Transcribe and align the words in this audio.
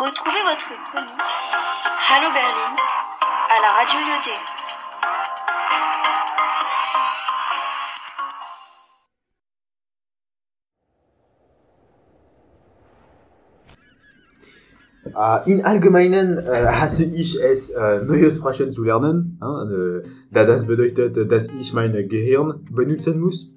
Retrouvez 0.00 0.42
votre 0.48 0.72
chronique 0.84 1.20
Hallo 2.08 2.28
Berlin 2.32 2.72
à 3.50 3.60
la 3.60 3.70
radio 3.76 3.98
Lyoté. 4.00 4.32
Äh, 15.14 15.52
in 15.52 15.64
Allgemeinen 15.66 16.38
äh, 16.38 16.66
hasse 16.72 17.04
ich 17.04 17.38
es, 17.38 17.68
äh, 17.68 18.00
neue 18.00 18.30
Sprachen 18.30 18.70
zu 18.70 18.84
lernen, 18.84 19.38
äh, 19.42 20.08
da 20.30 20.46
das 20.46 20.66
bedeutet, 20.66 21.30
dass 21.30 21.48
ich 21.48 21.74
mein 21.74 21.92
Gehirn 22.08 22.64
benutzen 22.70 23.20
muss. 23.20 23.52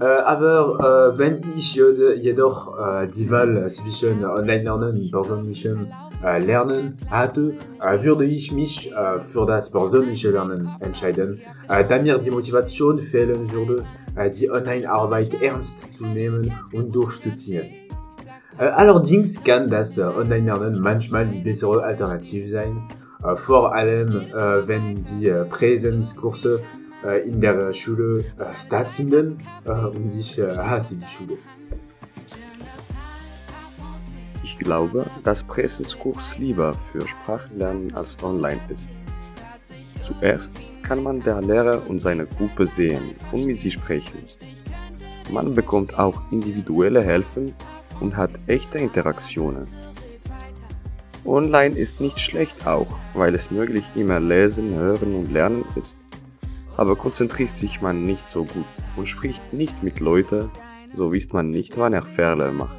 Äh, 0.00 0.04
aber 0.04 1.12
äh, 1.14 1.18
wenn 1.18 1.40
ich 1.56 1.74
jedoch 1.74 2.78
äh, 2.78 3.06
die 3.08 3.28
zwischen 3.68 4.24
Online-Lernen 4.24 4.96
und 4.96 5.12
persönlichem 5.12 5.86
äh, 6.24 6.38
Lernen 6.38 6.96
hatte, 7.10 7.54
äh, 7.80 8.02
würde 8.02 8.24
ich 8.24 8.52
mich 8.52 8.90
äh, 8.90 9.20
für 9.20 9.44
das 9.46 9.70
persönliche 9.70 10.30
Lernen 10.30 10.70
entscheiden, 10.80 11.40
äh, 11.68 11.84
da 11.84 12.00
mir 12.00 12.18
die 12.18 12.30
Motivation 12.30 12.98
fehlen 13.00 13.50
würde, 13.52 13.84
äh, 14.14 14.30
die 14.30 14.50
Online-Arbeit 14.50 15.40
ernst 15.42 15.92
zu 15.92 16.06
nehmen 16.06 16.52
und 16.72 16.94
durchzuziehen. 16.94 17.66
Äh, 18.58 18.64
allerdings 18.64 19.42
kann 19.42 19.68
das 19.68 19.98
äh, 19.98 20.02
Online-Lernen 20.02 20.80
manchmal 20.80 21.26
die 21.26 21.40
bessere 21.40 21.82
Alternative 21.82 22.48
sein, 22.48 22.88
äh, 23.24 23.36
vor 23.36 23.74
allem 23.74 24.08
äh, 24.08 24.68
wenn 24.68 24.96
die 24.96 25.28
äh, 25.28 25.44
Präsenzkurse 25.44 26.60
äh, 26.60 26.81
in 27.04 27.40
der 27.40 27.72
Schule 27.72 28.24
äh, 28.38 28.58
stattfinden 28.58 29.38
äh, 29.64 29.70
und 29.72 30.14
ich 30.14 30.38
äh, 30.38 30.48
hasse 30.56 30.96
die 30.96 31.06
Schule. 31.06 31.38
Ich 34.44 34.58
glaube, 34.58 35.06
dass 35.24 35.42
Präsenzkurs 35.42 36.38
lieber 36.38 36.72
für 36.92 37.06
Sprachenlernen 37.06 37.94
als 37.94 38.22
online 38.22 38.60
ist. 38.68 38.90
Zuerst 40.02 40.60
kann 40.82 41.02
man 41.02 41.20
der 41.20 41.40
Lehrer 41.40 41.88
und 41.88 42.00
seine 42.00 42.26
Gruppe 42.26 42.66
sehen 42.66 43.14
und 43.30 43.46
mit 43.46 43.58
sie 43.58 43.70
sprechen. 43.70 44.24
Man 45.30 45.54
bekommt 45.54 45.98
auch 45.98 46.20
individuelle 46.30 47.02
Hilfen 47.02 47.54
und 48.00 48.16
hat 48.16 48.30
echte 48.46 48.78
Interaktionen. 48.78 49.66
Online 51.24 51.76
ist 51.76 52.00
nicht 52.00 52.18
schlecht 52.18 52.66
auch, 52.66 52.98
weil 53.14 53.34
es 53.34 53.50
möglich 53.50 53.84
immer 53.94 54.18
lesen, 54.18 54.74
hören 54.74 55.14
und 55.14 55.32
lernen 55.32 55.64
ist. 55.76 55.96
Aber 56.76 56.96
konzentriert 56.96 57.56
sich 57.56 57.80
man 57.80 58.04
nicht 58.04 58.28
so 58.28 58.44
gut 58.44 58.64
und 58.96 59.06
spricht 59.06 59.52
nicht 59.52 59.82
mit 59.82 60.00
Leuten, 60.00 60.50
so 60.96 61.12
wisst 61.12 61.32
man 61.32 61.50
nicht, 61.50 61.76
wann 61.76 61.92
er 61.92 62.02
Fehler 62.02 62.52
macht. 62.52 62.76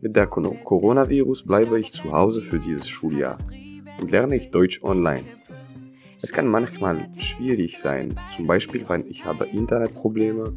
Mit 0.00 0.16
der 0.16 0.26
Coronavirus 0.26 1.44
bleibe 1.44 1.78
ich 1.78 1.92
zu 1.92 2.12
Hause 2.12 2.42
für 2.42 2.58
dieses 2.58 2.88
Schuljahr 2.88 3.38
und 4.00 4.10
lerne 4.10 4.36
ich 4.36 4.50
Deutsch 4.50 4.82
online. 4.82 5.22
Es 6.20 6.32
kann 6.32 6.46
manchmal 6.46 7.08
schwierig 7.18 7.78
sein, 7.80 8.14
zum 8.34 8.46
Beispiel 8.46 8.84
wenn 8.88 9.04
ich 9.06 9.24
habe 9.24 9.46
Internetprobleme 9.46 10.52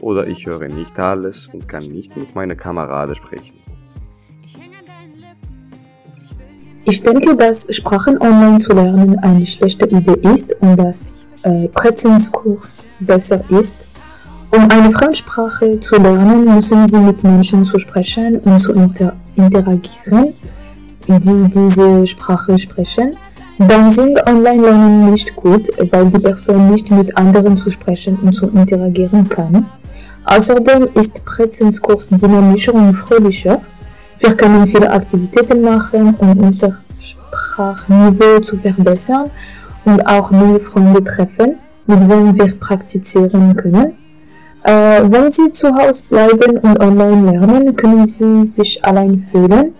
oder 0.00 0.26
ich 0.26 0.46
höre 0.46 0.68
nicht 0.68 0.98
alles 0.98 1.48
und 1.48 1.68
kann 1.68 1.84
nicht 1.84 2.16
mit 2.16 2.34
meiner 2.34 2.54
Kameraden 2.54 3.14
sprechen. 3.14 3.61
Ich 6.84 7.00
denke, 7.02 7.36
dass 7.36 7.68
Sprachen 7.74 8.20
online 8.20 8.58
zu 8.58 8.72
lernen 8.72 9.16
eine 9.20 9.46
schlechte 9.46 9.86
Idee 9.86 10.18
ist 10.34 10.56
und 10.60 10.76
dass 10.76 11.20
äh, 11.44 11.68
Präsenzkurs 11.68 12.90
besser 12.98 13.42
ist. 13.50 13.86
Um 14.50 14.68
eine 14.68 14.90
Fremdsprache 14.90 15.78
zu 15.78 15.96
lernen, 15.96 16.44
müssen 16.44 16.86
Sie 16.88 16.98
mit 16.98 17.22
Menschen 17.22 17.64
zu 17.64 17.78
sprechen 17.78 18.40
und 18.40 18.60
zu 18.60 18.72
inter 18.72 19.14
interagieren, 19.36 20.34
die 21.08 21.48
diese 21.48 22.06
Sprache 22.06 22.58
sprechen. 22.58 23.16
Dann 23.58 23.92
sind 23.92 24.20
Online-Lernen 24.26 25.10
nicht 25.10 25.36
gut, 25.36 25.68
weil 25.90 26.06
die 26.10 26.18
Person 26.18 26.70
nicht 26.70 26.90
mit 26.90 27.16
anderen 27.16 27.56
zu 27.56 27.70
sprechen 27.70 28.16
und 28.16 28.32
zu 28.32 28.48
interagieren 28.48 29.28
kann. 29.28 29.66
Außerdem 30.24 30.88
ist 30.94 31.24
Präsenzkurs 31.24 32.08
dynamischer 32.10 32.74
und 32.74 32.92
fröhlicher. 32.94 33.60
Wir 34.22 34.36
können 34.36 34.68
viele 34.68 34.88
Aktivitäten 34.88 35.62
machen, 35.62 36.14
um 36.14 36.38
unser 36.38 36.70
Sprachniveau 37.00 38.38
zu 38.38 38.56
verbessern 38.56 39.32
und 39.84 40.06
auch 40.06 40.30
neue 40.30 40.60
Freunde 40.60 41.02
treffen, 41.02 41.56
mit 41.88 42.02
denen 42.02 42.38
wir 42.38 42.54
praktizieren 42.54 43.56
können. 43.56 43.94
Äh, 44.62 45.02
wenn 45.10 45.28
Sie 45.32 45.50
zu 45.50 45.74
Hause 45.74 46.04
bleiben 46.08 46.56
und 46.58 46.78
online 46.80 47.32
lernen, 47.32 47.74
können 47.74 48.06
Sie 48.06 48.46
sich 48.46 48.84
allein 48.84 49.26
fühlen. 49.28 49.74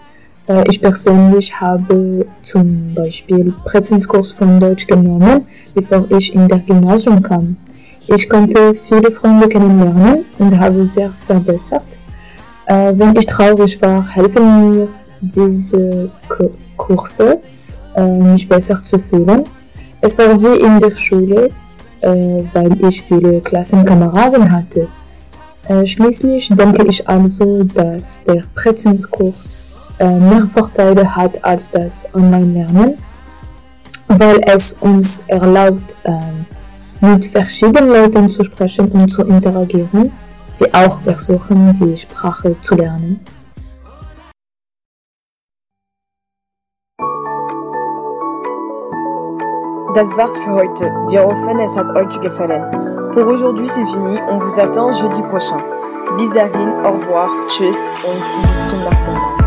Äh, 0.49 0.65
ich 0.69 0.81
persönlich 0.81 1.61
habe 1.61 2.27
zum 2.43 2.95
Beispiel 2.95 3.55
Präsenzkurs 3.65 4.33
von 4.33 4.59
Deutsch 4.59 4.89
genommen, 4.89 5.47
bevor 5.73 6.11
ich 6.11 6.35
in 6.35 6.49
der 6.49 6.59
Gymnasium 6.59 7.23
kam. 7.23 7.59
Ich 8.09 8.29
konnte 8.29 8.75
viele 8.75 9.13
Freunde 9.13 9.49
kennenlernen 9.49 10.25
und 10.41 10.59
habe 10.59 10.85
sehr 10.85 11.11
verbessert. 11.29 12.02
Äh, 12.67 12.93
wenn 12.97 13.15
ich 13.17 13.27
traurig 13.27 13.81
war, 13.83 14.09
helfen 14.09 14.71
mir 14.71 14.89
diese 15.21 16.11
Kurse, 16.77 17.41
äh, 17.95 18.19
mich 18.19 18.49
besser 18.49 18.83
zu 18.83 18.99
fühlen. 18.99 19.45
Es 20.01 20.19
war 20.19 20.41
wie 20.41 20.61
in 20.61 20.81
der 20.81 20.97
Schule, 20.97 21.51
äh, 22.01 22.45
weil 22.53 22.85
ich 22.85 23.03
viele 23.03 23.41
Klassenkameraden 23.41 24.51
hatte. 24.51 24.89
Äh, 25.69 25.87
schließlich 25.87 26.49
denke 26.49 26.85
ich 26.89 27.09
also, 27.09 27.63
dass 27.63 28.23
der 28.25 28.43
Präsenzkurs 28.55 29.71
äh, 29.99 30.19
mehr 30.19 30.49
Vorteile 30.53 31.15
hat 31.15 31.45
als 31.45 31.71
das 31.71 32.09
Online-Lernen, 32.15 32.99
weil 34.09 34.41
es 34.47 34.73
uns 34.81 35.23
erlaubt, 35.29 35.95
ähm, 36.05 36.47
mit 37.01 37.25
verschiedenen 37.25 37.89
Leuten 37.89 38.29
zu 38.29 38.45
sprechen 38.45 38.89
und 38.89 39.09
zu 39.09 39.23
interagieren, 39.23 40.13
die 40.61 40.73
auch 40.75 41.01
versuchen, 41.03 41.73
die 41.75 41.97
Sprache 41.97 42.57
zu 42.63 42.75
lernen. 42.75 43.21
Das 49.95 50.09
war's 50.17 50.39
für 50.39 50.53
heute. 50.53 50.85
Wir 51.09 51.23
hoffen, 51.23 51.59
es 51.59 51.77
hat 51.77 51.91
euch 51.95 52.19
gefallen. 52.21 53.11
Pour 53.13 53.27
aujourd'hui, 53.27 53.69
c'est 53.69 53.85
fini. 53.85 54.19
On 54.27 54.39
vous 54.39 54.59
attend 54.59 54.93
jeudi 54.93 55.21
prochain. 55.23 55.63
Bis 56.17 56.31
dahin, 56.31 56.85
au 56.85 56.93
revoir, 56.93 57.29
tschüss 57.49 57.93
und 58.05 58.21
bis 58.43 58.71
zum 58.71 58.79
nächsten 58.81 59.13
Mal. 59.13 59.42